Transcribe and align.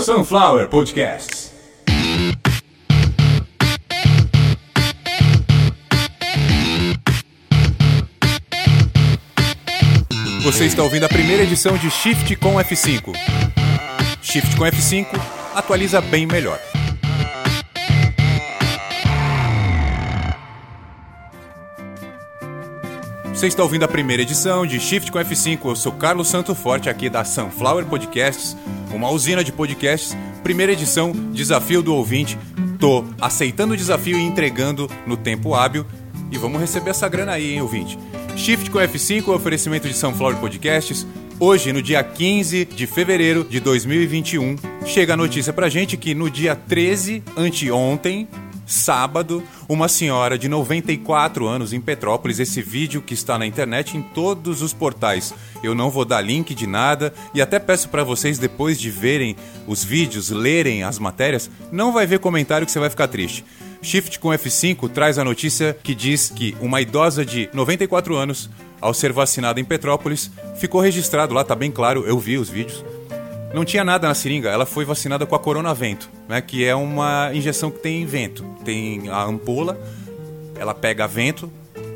Sunflower 0.00 0.68
Podcasts. 0.68 1.52
Você 10.42 10.64
está 10.64 10.82
ouvindo 10.82 11.04
a 11.04 11.08
primeira 11.08 11.42
edição 11.42 11.76
de 11.76 11.90
Shift 11.90 12.34
com 12.36 12.54
F5. 12.54 13.14
Shift 14.22 14.56
com 14.56 14.64
F5 14.64 15.06
atualiza 15.54 16.00
bem 16.00 16.26
melhor. 16.26 16.58
Você 23.40 23.46
está 23.46 23.62
ouvindo 23.62 23.84
a 23.84 23.88
primeira 23.88 24.20
edição 24.20 24.66
de 24.66 24.78
Shift 24.78 25.10
com 25.10 25.18
F5. 25.18 25.60
Eu 25.64 25.74
sou 25.74 25.92
Carlos 25.92 26.28
Santo 26.28 26.54
Forte, 26.54 26.90
aqui 26.90 27.08
da 27.08 27.24
Sunflower 27.24 27.86
Podcasts, 27.86 28.54
uma 28.92 29.08
usina 29.08 29.42
de 29.42 29.50
podcasts. 29.50 30.14
Primeira 30.42 30.72
edição, 30.72 31.12
desafio 31.32 31.80
do 31.80 31.94
ouvinte. 31.94 32.36
Tô 32.78 33.02
aceitando 33.18 33.72
o 33.72 33.76
desafio 33.78 34.18
e 34.18 34.22
entregando 34.22 34.90
no 35.06 35.16
tempo 35.16 35.54
hábil. 35.54 35.86
E 36.30 36.36
vamos 36.36 36.60
receber 36.60 36.90
essa 36.90 37.08
grana 37.08 37.32
aí, 37.32 37.54
hein, 37.54 37.62
ouvinte? 37.62 37.98
Shift 38.36 38.70
com 38.70 38.78
F5, 38.78 39.28
oferecimento 39.28 39.88
de 39.88 39.94
Sunflower 39.94 40.36
Podcasts. 40.36 41.06
Hoje, 41.38 41.72
no 41.72 41.80
dia 41.80 42.04
15 42.04 42.66
de 42.66 42.86
fevereiro 42.86 43.42
de 43.42 43.58
2021, 43.58 44.56
chega 44.84 45.14
a 45.14 45.16
notícia 45.16 45.50
pra 45.50 45.70
gente 45.70 45.96
que 45.96 46.14
no 46.14 46.28
dia 46.28 46.54
13, 46.54 47.22
anteontem, 47.34 48.28
sábado, 48.70 49.42
uma 49.68 49.88
senhora 49.88 50.38
de 50.38 50.48
94 50.48 51.46
anos 51.46 51.72
em 51.72 51.80
Petrópolis, 51.80 52.38
esse 52.38 52.62
vídeo 52.62 53.02
que 53.02 53.14
está 53.14 53.38
na 53.38 53.46
internet 53.46 53.96
em 53.96 54.02
todos 54.02 54.62
os 54.62 54.72
portais. 54.72 55.34
Eu 55.62 55.74
não 55.74 55.90
vou 55.90 56.04
dar 56.04 56.20
link 56.20 56.54
de 56.54 56.66
nada 56.66 57.12
e 57.34 57.42
até 57.42 57.58
peço 57.58 57.88
para 57.88 58.04
vocês 58.04 58.38
depois 58.38 58.80
de 58.80 58.90
verem 58.90 59.36
os 59.66 59.82
vídeos, 59.84 60.30
lerem 60.30 60.82
as 60.82 60.98
matérias, 60.98 61.50
não 61.72 61.92
vai 61.92 62.06
ver 62.06 62.20
comentário 62.20 62.66
que 62.66 62.72
você 62.72 62.78
vai 62.78 62.90
ficar 62.90 63.08
triste. 63.08 63.44
Shift 63.82 64.18
com 64.18 64.28
F5 64.28 64.90
traz 64.90 65.18
a 65.18 65.24
notícia 65.24 65.76
que 65.82 65.94
diz 65.94 66.30
que 66.30 66.56
uma 66.60 66.80
idosa 66.80 67.24
de 67.24 67.48
94 67.52 68.14
anos, 68.14 68.50
ao 68.80 68.94
ser 68.94 69.12
vacinada 69.12 69.60
em 69.60 69.64
Petrópolis, 69.64 70.30
ficou 70.56 70.80
registrado 70.80 71.34
lá, 71.34 71.42
tá 71.42 71.54
bem 71.54 71.70
claro, 71.70 72.04
eu 72.06 72.18
vi 72.18 72.38
os 72.38 72.48
vídeos 72.48 72.84
não 73.52 73.64
tinha 73.64 73.84
nada 73.84 74.08
na 74.08 74.14
seringa, 74.14 74.48
ela 74.48 74.66
foi 74.66 74.84
vacinada 74.84 75.26
com 75.26 75.34
a 75.34 75.38
Coronavento, 75.38 76.08
né, 76.28 76.40
que 76.40 76.64
é 76.64 76.74
uma 76.74 77.30
injeção 77.34 77.70
que 77.70 77.80
tem 77.80 78.06
vento. 78.06 78.44
Tem 78.64 79.08
a 79.08 79.22
ampola, 79.22 79.78
ela 80.56 80.74
pega 80.74 81.06
vento 81.06 81.50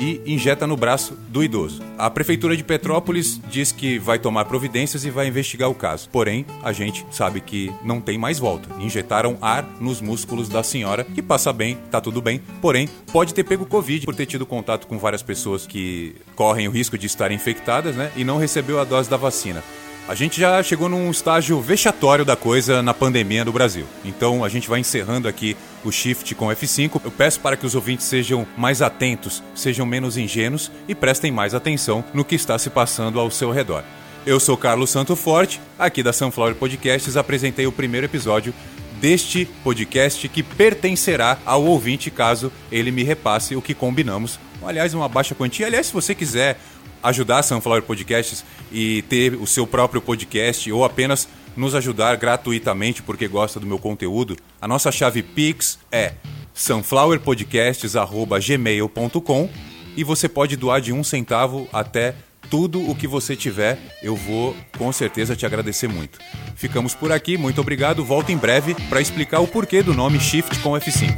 e 0.00 0.22
injeta 0.24 0.66
no 0.66 0.76
braço 0.76 1.14
do 1.28 1.44
idoso. 1.44 1.82
A 1.98 2.08
prefeitura 2.08 2.56
de 2.56 2.64
Petrópolis 2.64 3.38
diz 3.50 3.70
que 3.70 3.98
vai 3.98 4.18
tomar 4.18 4.46
providências 4.46 5.04
e 5.04 5.10
vai 5.10 5.28
investigar 5.28 5.68
o 5.68 5.74
caso. 5.74 6.08
Porém, 6.08 6.46
a 6.62 6.72
gente 6.72 7.04
sabe 7.10 7.40
que 7.40 7.70
não 7.84 8.00
tem 8.00 8.16
mais 8.16 8.38
volta. 8.38 8.68
Injetaram 8.80 9.36
ar 9.42 9.62
nos 9.78 10.00
músculos 10.00 10.48
da 10.48 10.62
senhora, 10.62 11.04
que 11.04 11.20
passa 11.20 11.52
bem, 11.52 11.76
tá 11.90 12.00
tudo 12.00 12.22
bem. 12.22 12.40
Porém, 12.62 12.88
pode 13.12 13.34
ter 13.34 13.44
pego 13.44 13.66
Covid 13.66 14.06
por 14.06 14.14
ter 14.14 14.24
tido 14.24 14.46
contato 14.46 14.86
com 14.86 14.98
várias 14.98 15.22
pessoas 15.22 15.66
que 15.66 16.16
correm 16.34 16.66
o 16.66 16.70
risco 16.70 16.96
de 16.96 17.06
estarem 17.06 17.36
infectadas, 17.36 17.94
né? 17.94 18.10
E 18.16 18.24
não 18.24 18.38
recebeu 18.38 18.80
a 18.80 18.84
dose 18.84 19.10
da 19.10 19.18
vacina. 19.18 19.62
A 20.10 20.14
gente 20.16 20.40
já 20.40 20.60
chegou 20.60 20.88
num 20.88 21.08
estágio 21.08 21.60
vexatório 21.60 22.24
da 22.24 22.34
coisa 22.34 22.82
na 22.82 22.92
pandemia 22.92 23.44
do 23.44 23.52
Brasil. 23.52 23.86
Então 24.04 24.44
a 24.44 24.48
gente 24.48 24.68
vai 24.68 24.80
encerrando 24.80 25.28
aqui 25.28 25.56
o 25.84 25.92
shift 25.92 26.34
com 26.34 26.48
F5. 26.48 27.00
Eu 27.04 27.12
peço 27.12 27.38
para 27.38 27.56
que 27.56 27.64
os 27.64 27.76
ouvintes 27.76 28.06
sejam 28.06 28.44
mais 28.56 28.82
atentos, 28.82 29.40
sejam 29.54 29.86
menos 29.86 30.16
ingênuos 30.16 30.68
e 30.88 30.96
prestem 30.96 31.30
mais 31.30 31.54
atenção 31.54 32.04
no 32.12 32.24
que 32.24 32.34
está 32.34 32.58
se 32.58 32.68
passando 32.70 33.20
ao 33.20 33.30
seu 33.30 33.52
redor. 33.52 33.84
Eu 34.26 34.40
sou 34.40 34.56
Carlos 34.56 34.90
Santo 34.90 35.14
Forte, 35.14 35.60
aqui 35.78 36.02
da 36.02 36.12
Sunflower 36.12 36.56
Podcasts, 36.56 37.16
apresentei 37.16 37.68
o 37.68 37.72
primeiro 37.72 38.06
episódio 38.06 38.52
deste 39.00 39.46
podcast 39.64 40.28
que 40.28 40.42
pertencerá 40.42 41.38
ao 41.46 41.64
ouvinte 41.64 42.10
caso 42.10 42.52
ele 42.70 42.90
me 42.90 43.02
repasse 43.02 43.56
o 43.56 43.62
que 43.62 43.72
combinamos. 43.74 44.38
Aliás, 44.62 44.92
uma 44.92 45.08
baixa 45.08 45.34
quantia. 45.34 45.66
Aliás, 45.66 45.86
se 45.86 45.92
você 45.92 46.14
quiser 46.14 46.58
ajudar 47.02 47.38
a 47.38 47.42
Sunflower 47.42 47.82
Podcasts 47.82 48.44
e 48.70 49.00
ter 49.02 49.34
o 49.34 49.46
seu 49.46 49.66
próprio 49.66 50.02
podcast 50.02 50.70
ou 50.70 50.84
apenas 50.84 51.26
nos 51.56 51.74
ajudar 51.74 52.14
gratuitamente 52.16 53.02
porque 53.02 53.26
gosta 53.26 53.58
do 53.58 53.66
meu 53.66 53.78
conteúdo, 53.78 54.36
a 54.60 54.68
nossa 54.68 54.92
chave 54.92 55.22
Pix 55.22 55.78
é 55.90 56.12
sunflowerpodcasts@gmail.com 56.54 59.50
e 59.96 60.04
você 60.04 60.28
pode 60.28 60.56
doar 60.56 60.80
de 60.80 60.92
um 60.92 61.02
centavo 61.02 61.68
até 61.72 62.14
tudo 62.50 62.90
o 62.90 62.94
que 62.94 63.06
você 63.06 63.36
tiver, 63.36 63.78
eu 64.02 64.16
vou 64.16 64.56
com 64.76 64.92
certeza 64.92 65.36
te 65.36 65.46
agradecer 65.46 65.88
muito. 65.88 66.18
Ficamos 66.56 66.94
por 66.94 67.12
aqui, 67.12 67.38
muito 67.38 67.60
obrigado. 67.60 68.04
Volto 68.04 68.30
em 68.30 68.36
breve 68.36 68.74
para 68.88 69.00
explicar 69.00 69.40
o 69.40 69.46
porquê 69.46 69.82
do 69.82 69.94
nome 69.94 70.18
Shift 70.18 70.58
com 70.58 70.72
F5. 70.72 71.16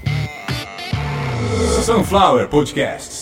Sunflower 1.84 2.48
Podcasts. 2.48 3.21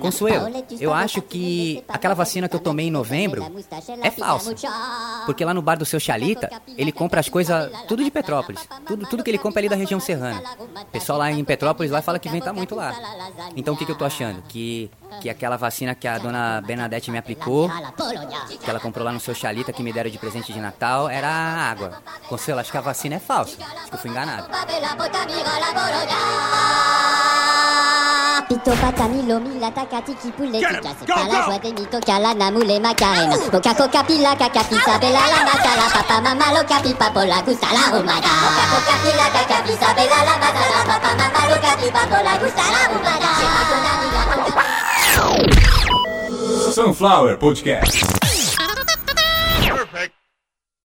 Consuelo, 0.00 0.48
eu 0.80 0.92
acho 0.92 1.20
que 1.22 1.84
aquela 1.88 2.14
vacina 2.14 2.48
que 2.48 2.56
eu 2.56 2.60
tomei 2.60 2.86
em 2.86 2.90
novembro 2.90 3.44
é 4.02 4.10
falsa. 4.10 4.54
Porque 5.26 5.44
lá 5.44 5.52
no 5.54 5.62
bar 5.62 5.76
do 5.76 5.84
seu 5.84 6.00
Chalita, 6.00 6.50
ele 6.76 6.92
compra 6.92 7.20
as 7.20 7.28
coisas 7.28 7.70
tudo 7.86 8.02
de 8.02 8.10
Petrópolis. 8.10 8.66
Tudo, 8.86 9.06
tudo 9.06 9.22
que 9.22 9.30
ele 9.30 9.38
compra 9.38 9.60
é 9.60 9.62
ali 9.62 9.68
da 9.68 9.76
região 9.76 10.00
serrana. 10.00 10.42
O 10.82 10.86
pessoal 10.86 11.18
lá 11.18 11.30
em 11.30 11.44
Petrópolis 11.44 11.90
lá 11.90 12.02
fala 12.02 12.18
que 12.18 12.28
venta 12.28 12.52
muito 12.52 12.74
lá. 12.74 12.94
Então 13.56 13.74
o 13.74 13.76
que, 13.76 13.84
que 13.84 13.92
eu 13.92 13.98
tô 13.98 14.04
achando? 14.04 14.42
Que, 14.48 14.90
que 15.20 15.28
aquela 15.28 15.56
vacina 15.56 15.94
que 15.94 16.08
a 16.08 16.18
dona 16.18 16.60
Bernadette 16.60 17.10
me 17.10 17.18
aplicou, 17.18 17.68
que 18.62 18.70
ela 18.70 18.80
comprou 18.80 19.04
lá 19.04 19.12
no 19.12 19.20
seu 19.20 19.34
Chalita, 19.34 19.72
que 19.72 19.82
me 19.82 19.92
deram 19.92 20.10
de 20.10 20.18
presente 20.18 20.52
de 20.52 20.60
Natal, 20.60 21.08
era 21.08 21.28
água. 21.28 22.02
Consuelo, 22.28 22.60
acho 22.60 22.70
que 22.70 22.78
a 22.78 22.80
vacina 22.80 23.16
é 23.16 23.18
falsa. 23.18 23.56
Acho 23.62 23.88
que 23.88 23.94
eu 23.94 23.98
fui 23.98 24.10
enganado. 24.10 24.48
Pitopata, 28.48 29.08
Milomi, 29.08 29.58
Latakati, 29.58 30.14
Kipoule, 30.14 30.52
Tika, 30.52 30.68
c'est 30.98 31.08
pas 31.08 31.24
la 31.26 31.42
joie 31.44 31.58
des 31.58 31.72
mythos, 31.72 32.00
Kala, 32.04 32.34
Namou, 32.34 32.60
les 32.60 32.80
Macarena, 32.80 33.36
Coca, 33.50 33.74
Coca, 33.74 34.02
Pila, 34.04 34.34
Caca, 34.36 34.60
Pisabella, 34.64 35.20
la 35.32 35.40
Matala, 35.44 35.86
Papa, 35.92 36.20
Mama, 36.20 36.52
Loca, 36.52 36.80
Pipa, 36.82 37.10
Pola, 37.10 37.40
Gusta, 37.46 37.68
la 37.72 37.96
Rumada, 37.96 38.32
Coca, 38.42 38.64
Coca, 38.72 38.94
Pila, 39.02 39.26
Caca, 39.32 39.62
Pisabella, 39.64 40.18
la 40.24 40.36
Matala, 40.36 40.80
Papa, 40.86 41.10
Mama, 41.16 41.40
Loca, 41.48 41.76
Pipa, 41.80 42.02
Pola, 42.10 42.38
Gusta, 42.38 42.64
la 42.74 42.82
Rumada, 42.92 43.30
Sunflower 46.74 47.38
Podcast. 47.38 48.21